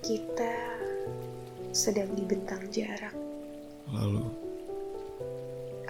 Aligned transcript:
Kita 0.00 0.54
sedang 1.70 2.10
dibentang 2.16 2.62
jarak. 2.72 3.14
Lalu, 3.90 4.26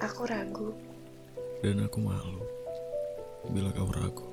Aku 0.00 0.24
ragu. 0.24 0.72
dan 1.60 1.84
aku 1.84 2.00
malu. 2.00 2.40
Bila 3.52 3.68
kau 3.72 3.88
ragu, 3.92 4.28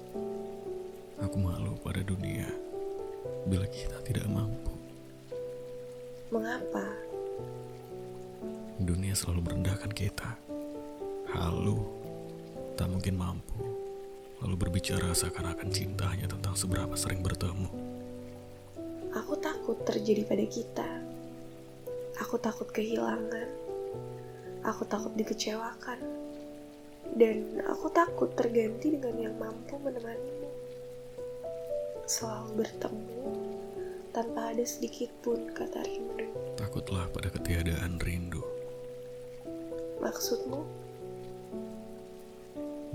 aku 1.19 1.37
malu 1.39 1.75
pada 1.83 1.99
dunia. 2.03 2.47
Bila 3.47 3.67
kita 3.67 3.99
tidak 4.03 4.27
mampu, 4.27 4.71
Mengapa? 6.27 6.83
dunia 8.77 9.11
selalu 9.11 9.47
merendahkan 9.47 9.91
kita. 9.91 10.35
Halu, 11.31 11.79
tak 12.79 12.87
mungkin 12.87 13.15
mampu. 13.19 13.66
Lalu 14.43 14.55
berbicara 14.55 15.09
seakan-akan 15.17 15.69
cintanya 15.73 16.29
tentang 16.29 16.53
seberapa 16.53 16.93
sering 16.93 17.25
bertemu. 17.25 17.69
Aku 19.17 19.33
takut 19.41 19.81
terjadi 19.81 20.29
pada 20.29 20.45
kita. 20.45 20.89
Aku 22.21 22.37
takut 22.37 22.69
kehilangan. 22.69 23.49
Aku 24.61 24.85
takut 24.85 25.13
dikecewakan. 25.17 25.97
Dan 27.17 27.65
aku 27.65 27.89
takut 27.89 28.29
terganti 28.37 28.93
dengan 28.93 29.15
yang 29.17 29.35
mampu 29.41 29.73
menemanimu. 29.81 30.51
Selalu 32.05 32.61
bertemu 32.61 33.25
tanpa 34.13 34.53
ada 34.53 34.65
sedikit 34.65 35.09
pun 35.25 35.49
kata 35.49 35.81
rindu. 35.81 36.29
Takutlah 36.57 37.09
pada 37.09 37.33
ketiadaan 37.33 37.97
rindu. 38.01 38.45
Maksudmu? 39.97 40.86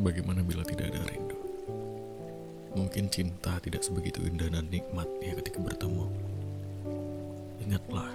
Bagaimana 0.01 0.41
bila 0.41 0.64
tidak 0.64 0.88
ada 0.88 1.05
rindu? 1.05 1.37
Mungkin 2.73 3.12
cinta 3.12 3.60
tidak 3.60 3.84
sebegitu 3.84 4.24
indah 4.24 4.48
dan 4.48 4.64
nikmatnya 4.73 5.36
ketika 5.36 5.61
bertemu. 5.61 6.08
Ingatlah, 7.61 8.08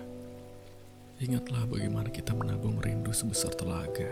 ingatlah 1.21 1.69
bagaimana 1.69 2.09
kita 2.09 2.33
menabung 2.33 2.81
rindu 2.81 3.13
sebesar 3.13 3.53
telaga. 3.53 4.09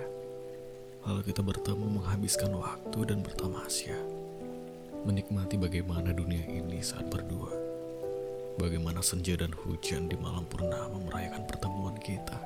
Lalu 1.10 1.26
kita 1.26 1.42
bertemu 1.42 1.98
menghabiskan 1.98 2.54
waktu 2.54 3.00
dan 3.10 3.26
bertamasya. 3.26 3.98
Menikmati 5.10 5.58
bagaimana 5.58 6.14
dunia 6.14 6.46
ini 6.46 6.86
saat 6.86 7.10
berdua. 7.10 7.50
Bagaimana 8.62 9.02
senja 9.02 9.34
dan 9.42 9.50
hujan 9.66 10.06
di 10.06 10.18
malam 10.22 10.46
purnama 10.46 11.02
merayakan 11.02 11.50
pertemuan 11.50 11.98
kita. 11.98 12.38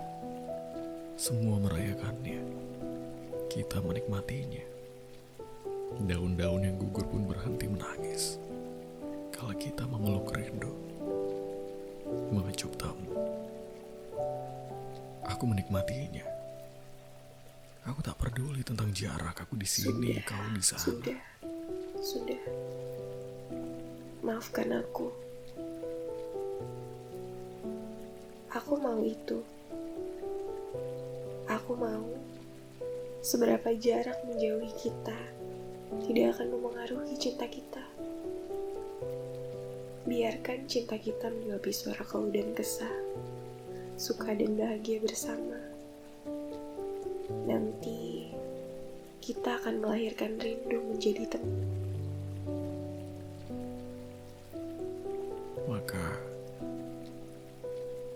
Semua 1.19 1.59
merayakannya. 1.59 2.39
Kita 3.51 3.83
menikmatinya. 3.83 4.78
Daun-daun 5.97 6.61
yang 6.61 6.77
gugur 6.77 7.01
pun 7.09 7.25
berhenti 7.25 7.65
menangis. 7.65 8.37
Kalau 9.33 9.57
kita 9.57 9.89
memeluk 9.89 10.29
rindu, 10.37 10.69
mengecup 12.29 12.69
tamu. 12.77 13.09
Aku 15.25 15.49
menikmatinya. 15.49 16.25
Aku 17.89 18.05
tak 18.05 18.21
peduli 18.21 18.61
tentang 18.61 18.93
jarak. 18.93 19.33
Aku 19.33 19.57
di 19.57 19.65
sini, 19.65 20.13
Sudah, 20.13 20.29
kau 20.29 20.45
di 20.53 20.61
sana. 20.61 20.83
Sudah, 20.85 21.19
sudah. 21.97 22.41
Maafkan 24.21 24.69
aku. 24.77 25.09
Aku 28.53 28.73
mau 28.77 29.01
itu. 29.01 29.41
Aku 31.49 31.73
mau 31.73 32.05
seberapa 33.25 33.73
jarak 33.73 34.21
menjauhi 34.29 34.69
kita 34.77 35.38
tidak 36.05 36.37
akan 36.37 36.47
memengaruhi 36.53 37.15
cinta 37.17 37.49
kita. 37.49 37.81
Biarkan 40.05 40.65
cinta 40.65 40.97
kita 40.97 41.29
menyuapi 41.29 41.69
suara 41.73 42.01
keluh 42.05 42.33
dan 42.33 42.53
kesah, 42.53 42.93
suka 43.97 44.33
dan 44.33 44.57
bahagia 44.57 45.01
bersama. 45.01 45.57
Nanti 47.45 48.29
kita 49.21 49.61
akan 49.61 49.85
melahirkan 49.85 50.41
rindu 50.41 50.81
menjadi 50.89 51.37
temu. 51.37 51.61
Maka, 55.69 56.17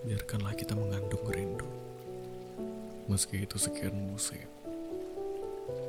biarkanlah 0.02 0.58
kita 0.58 0.74
mengandung 0.74 1.22
rindu. 1.30 1.70
Meski 3.06 3.46
itu 3.46 3.62
sekian 3.62 3.94
musim, 3.94 4.42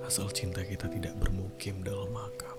asal 0.04 0.28
cinta 0.28 0.60
kita 0.60 0.84
tidak 0.92 1.16
bermukim 1.16 1.80
dalam 1.80 2.12
makam. 2.12 2.54